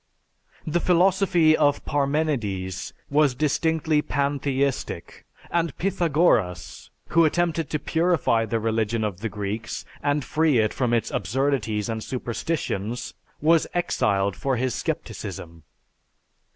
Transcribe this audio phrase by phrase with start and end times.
[0.65, 9.03] The philosophy of Parmenides was distinctly pantheistic, and Pythagoras, who attempted to purify the religion
[9.03, 14.73] of the Greeks and free it from its absurdities and superstitions, was exiled for his
[14.73, 15.61] scepticism.